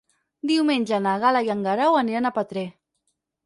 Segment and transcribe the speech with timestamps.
[0.51, 2.69] Diumenge na Gal·la i en Guerau aniran a Petrer.